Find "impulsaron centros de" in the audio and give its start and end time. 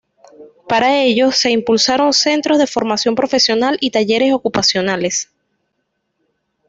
1.51-2.65